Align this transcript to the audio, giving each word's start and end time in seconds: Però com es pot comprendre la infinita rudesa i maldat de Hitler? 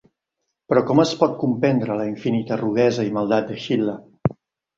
Però 0.71 0.81
com 0.91 1.01
es 1.03 1.11
pot 1.19 1.35
comprendre 1.43 1.97
la 1.99 2.07
infinita 2.13 2.59
rudesa 2.63 3.07
i 3.11 3.15
maldat 3.19 3.53
de 3.53 3.61
Hitler? 3.67 3.97